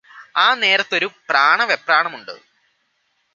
ആ 0.35 0.53
നേരത്ത് 0.53 0.95
ഒരു 0.95 1.11
പ്രാണവെപ്രാണമുണ്ട് 1.29 2.35